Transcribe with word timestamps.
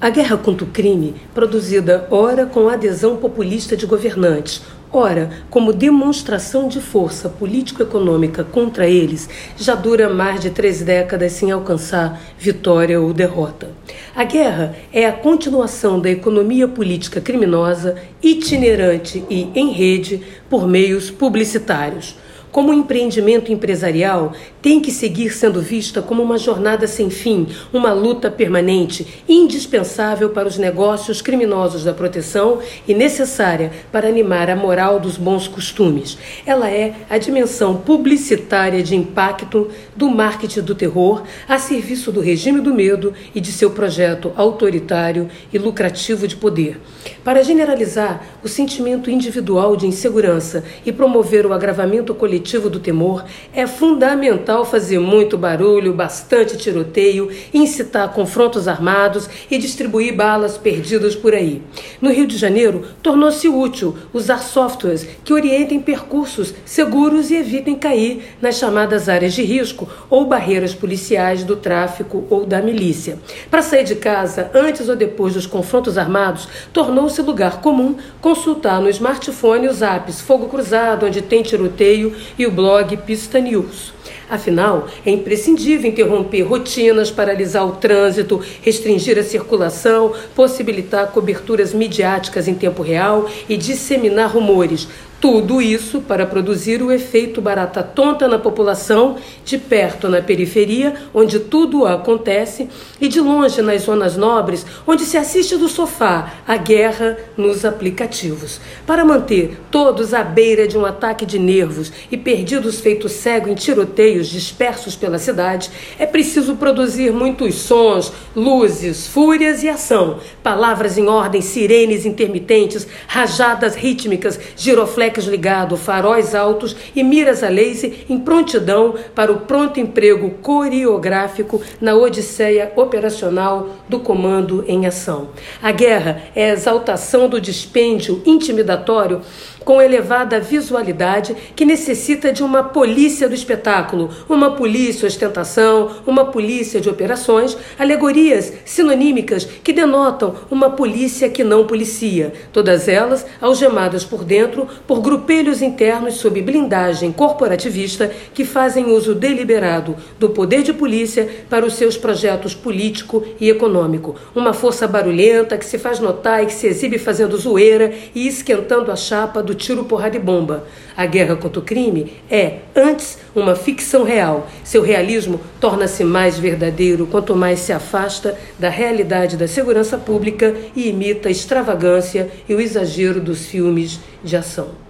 A 0.00 0.08
guerra 0.08 0.38
contra 0.38 0.64
o 0.64 0.70
crime, 0.70 1.14
produzida 1.34 2.08
ora 2.10 2.46
com 2.46 2.70
adesão 2.70 3.18
populista 3.18 3.76
de 3.76 3.84
governantes, 3.84 4.62
ora 4.90 5.28
como 5.50 5.74
demonstração 5.74 6.68
de 6.68 6.80
força 6.80 7.28
político-econômica 7.28 8.42
contra 8.42 8.88
eles, 8.88 9.28
já 9.58 9.74
dura 9.74 10.08
mais 10.08 10.40
de 10.40 10.48
três 10.48 10.80
décadas 10.80 11.32
sem 11.32 11.50
alcançar 11.50 12.18
vitória 12.38 12.98
ou 12.98 13.12
derrota. 13.12 13.72
A 14.16 14.24
guerra 14.24 14.74
é 14.90 15.06
a 15.06 15.12
continuação 15.12 16.00
da 16.00 16.08
economia 16.08 16.66
política 16.66 17.20
criminosa, 17.20 17.96
itinerante 18.22 19.22
e 19.28 19.50
em 19.54 19.70
rede 19.70 20.22
por 20.48 20.66
meios 20.66 21.10
publicitários 21.10 22.16
como 22.50 22.72
empreendimento 22.72 23.52
empresarial, 23.52 24.32
tem 24.60 24.80
que 24.80 24.90
seguir 24.90 25.30
sendo 25.30 25.60
vista 25.60 26.02
como 26.02 26.22
uma 26.22 26.36
jornada 26.36 26.86
sem 26.86 27.08
fim, 27.08 27.46
uma 27.72 27.92
luta 27.92 28.30
permanente, 28.30 29.06
indispensável 29.28 30.30
para 30.30 30.48
os 30.48 30.58
negócios 30.58 31.22
criminosos 31.22 31.84
da 31.84 31.92
proteção 31.92 32.58
e 32.86 32.94
necessária 32.94 33.70
para 33.92 34.08
animar 34.08 34.50
a 34.50 34.56
moral 34.56 34.98
dos 34.98 35.16
bons 35.16 35.46
costumes. 35.46 36.18
Ela 36.44 36.68
é 36.68 36.94
a 37.08 37.18
dimensão 37.18 37.76
publicitária 37.76 38.82
de 38.82 38.96
impacto 38.96 39.68
do 39.94 40.08
marketing 40.08 40.62
do 40.62 40.74
terror 40.74 41.22
a 41.48 41.58
serviço 41.58 42.10
do 42.10 42.20
regime 42.20 42.60
do 42.60 42.74
medo 42.74 43.14
e 43.34 43.40
de 43.40 43.52
seu 43.52 43.70
projeto 43.70 44.32
autoritário 44.34 45.28
e 45.52 45.58
lucrativo 45.58 46.26
de 46.26 46.36
poder. 46.36 46.80
Para 47.22 47.42
generalizar 47.42 48.24
o 48.42 48.48
sentimento 48.48 49.10
individual 49.10 49.76
de 49.76 49.86
insegurança 49.86 50.64
e 50.84 50.92
promover 50.92 51.46
o 51.46 51.52
agravamento 51.52 52.14
coletivo 52.14 52.39
coletivo 52.40 52.70
do 52.70 52.80
temor, 52.80 53.24
é 53.52 53.66
fundamental 53.66 54.64
fazer 54.64 54.98
muito 54.98 55.36
barulho, 55.36 55.92
bastante 55.92 56.56
tiroteio, 56.56 57.30
incitar 57.52 58.12
confrontos 58.12 58.66
armados 58.66 59.28
e 59.50 59.58
distribuir 59.58 60.14
balas 60.14 60.56
perdidas 60.56 61.14
por 61.14 61.34
aí. 61.34 61.62
No 62.00 62.10
Rio 62.10 62.26
de 62.26 62.38
Janeiro, 62.38 62.82
tornou-se 63.02 63.46
útil 63.46 63.94
usar 64.12 64.38
softwares 64.38 65.06
que 65.22 65.34
orientem 65.34 65.80
percursos 65.80 66.54
seguros 66.64 67.30
e 67.30 67.36
evitem 67.36 67.76
cair 67.76 68.34
nas 68.40 68.56
chamadas 68.56 69.08
áreas 69.08 69.34
de 69.34 69.42
risco 69.42 69.86
ou 70.08 70.24
barreiras 70.24 70.74
policiais 70.74 71.44
do 71.44 71.56
tráfico 71.56 72.24
ou 72.30 72.46
da 72.46 72.62
milícia. 72.62 73.18
Para 73.50 73.62
sair 73.62 73.84
de 73.84 73.96
casa 73.96 74.50
antes 74.54 74.88
ou 74.88 74.96
depois 74.96 75.34
dos 75.34 75.46
confrontos 75.46 75.98
armados, 75.98 76.48
tornou-se 76.72 77.20
lugar 77.20 77.60
comum 77.60 77.96
consultar 78.20 78.80
no 78.80 78.88
smartphone 78.88 79.68
os 79.68 79.82
apps 79.82 80.20
Fogo 80.20 80.48
Cruzado, 80.48 81.04
onde 81.04 81.20
tem 81.20 81.42
tiroteio, 81.42 82.14
e 82.38 82.46
o 82.46 82.50
blog 82.50 82.96
Pista 82.98 83.38
News. 83.38 83.92
Afinal, 84.28 84.86
é 85.04 85.10
imprescindível 85.10 85.90
interromper 85.90 86.42
rotinas, 86.42 87.10
paralisar 87.10 87.66
o 87.66 87.72
trânsito, 87.72 88.40
restringir 88.62 89.18
a 89.18 89.24
circulação, 89.24 90.12
possibilitar 90.36 91.10
coberturas 91.10 91.74
midiáticas 91.74 92.46
em 92.46 92.54
tempo 92.54 92.80
real 92.80 93.28
e 93.48 93.56
disseminar 93.56 94.30
rumores, 94.30 94.86
tudo 95.20 95.60
isso 95.60 96.00
para 96.00 96.24
produzir 96.24 96.82
o 96.82 96.90
efeito 96.90 97.42
barata 97.42 97.82
tonta 97.82 98.26
na 98.26 98.38
população, 98.38 99.18
de 99.44 99.58
perto 99.58 100.08
na 100.08 100.22
periferia, 100.22 100.94
onde 101.12 101.38
tudo 101.38 101.84
acontece, 101.84 102.70
e 102.98 103.06
de 103.06 103.20
longe 103.20 103.60
nas 103.60 103.82
zonas 103.82 104.16
nobres, 104.16 104.64
onde 104.86 105.04
se 105.04 105.18
assiste 105.18 105.56
do 105.56 105.68
sofá 105.68 106.32
a 106.48 106.56
guerra 106.56 107.18
nos 107.36 107.66
aplicativos. 107.66 108.60
Para 108.86 109.04
manter 109.04 109.60
todos 109.70 110.14
à 110.14 110.24
beira 110.24 110.66
de 110.66 110.78
um 110.78 110.86
ataque 110.86 111.26
de 111.26 111.38
nervos 111.38 111.92
e 112.10 112.16
perdidos 112.16 112.80
feitos 112.80 113.12
cego 113.12 113.50
em 113.50 113.54
tiroteios 113.54 114.26
dispersos 114.26 114.96
pela 114.96 115.18
cidade, 115.18 115.70
é 115.98 116.06
preciso 116.06 116.56
produzir 116.56 117.12
muitos 117.12 117.56
sons, 117.56 118.10
luzes, 118.34 119.06
fúrias 119.06 119.62
e 119.62 119.68
ação, 119.68 120.18
palavras 120.42 120.96
em 120.96 121.08
ordem, 121.08 121.42
sirenes 121.42 122.06
intermitentes, 122.06 122.86
rajadas 123.06 123.74
rítmicas, 123.74 124.40
giroflexos 124.56 125.09
Flex 125.10 125.24
ligado, 125.24 125.76
faróis 125.76 126.34
altos 126.34 126.76
e 126.94 127.02
miras 127.02 127.42
a 127.42 127.48
laser 127.48 128.04
em 128.08 128.18
prontidão 128.18 128.94
para 129.14 129.32
o 129.32 129.40
pronto 129.40 129.80
emprego 129.80 130.30
coreográfico 130.42 131.60
na 131.80 131.94
odisseia 131.94 132.72
operacional 132.76 133.70
do 133.88 133.98
comando 133.98 134.64
em 134.68 134.86
ação. 134.86 135.30
A 135.60 135.72
guerra 135.72 136.22
é 136.34 136.50
a 136.50 136.52
exaltação 136.52 137.28
do 137.28 137.40
dispêndio 137.40 138.22
intimidatório 138.24 139.20
com 139.64 139.80
elevada 139.80 140.40
visualidade 140.40 141.36
que 141.54 141.64
necessita 141.64 142.32
de 142.32 142.42
uma 142.42 142.64
polícia 142.64 143.28
do 143.28 143.34
espetáculo, 143.34 144.10
uma 144.28 144.52
polícia 144.52 145.06
ostentação, 145.06 145.90
uma 146.06 146.26
polícia 146.26 146.80
de 146.80 146.88
operações, 146.88 147.56
alegorias 147.78 148.52
sinonímicas 148.64 149.44
que 149.44 149.72
denotam 149.72 150.34
uma 150.50 150.70
polícia 150.70 151.28
que 151.28 151.44
não 151.44 151.66
policia, 151.66 152.32
todas 152.52 152.88
elas 152.88 153.26
algemadas 153.40 154.04
por 154.04 154.24
dentro 154.24 154.66
grupelhos 155.00 155.62
internos 155.62 156.14
sob 156.14 156.40
blindagem 156.42 157.12
corporativista 157.12 158.10
que 158.32 158.44
fazem 158.44 158.86
uso 158.86 159.14
deliberado 159.14 159.96
do 160.18 160.30
poder 160.30 160.62
de 160.62 160.72
polícia 160.72 161.28
para 161.48 161.66
os 161.66 161.74
seus 161.74 161.96
projetos 161.96 162.54
político 162.54 163.24
e 163.40 163.48
econômico. 163.48 164.16
Uma 164.34 164.52
força 164.52 164.86
barulhenta 164.86 165.56
que 165.56 165.64
se 165.64 165.78
faz 165.78 166.00
notar 166.00 166.42
e 166.42 166.46
que 166.46 166.52
se 166.52 166.66
exibe 166.66 166.98
fazendo 166.98 167.36
zoeira 167.36 167.92
e 168.14 168.26
esquentando 168.26 168.90
a 168.90 168.96
chapa 168.96 169.42
do 169.42 169.54
tiro, 169.54 169.84
porrada 169.84 170.16
e 170.16 170.20
bomba. 170.20 170.64
A 170.96 171.06
guerra 171.06 171.36
contra 171.36 171.60
o 171.60 171.64
crime 171.64 172.12
é, 172.30 172.58
antes, 172.74 173.18
uma 173.34 173.54
ficção 173.54 174.04
real. 174.04 174.48
Seu 174.62 174.82
realismo 174.82 175.40
torna-se 175.60 176.04
mais 176.04 176.38
verdadeiro 176.38 177.06
quanto 177.06 177.34
mais 177.34 177.60
se 177.60 177.72
afasta 177.72 178.36
da 178.58 178.68
realidade 178.68 179.36
da 179.36 179.48
segurança 179.48 179.96
pública 179.96 180.54
e 180.74 180.88
imita 180.88 181.28
a 181.28 181.32
extravagância 181.32 182.30
e 182.48 182.54
o 182.54 182.60
exagero 182.60 183.20
dos 183.20 183.46
filmes 183.46 184.00
de 184.22 184.36
ação. 184.36 184.89